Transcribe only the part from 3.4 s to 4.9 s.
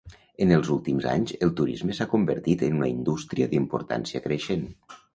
d'importància creixent.